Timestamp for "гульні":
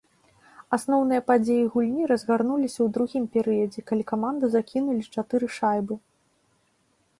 1.75-2.07